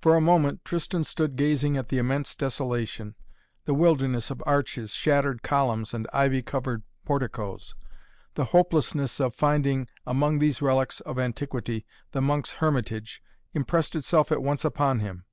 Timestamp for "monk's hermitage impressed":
12.22-13.94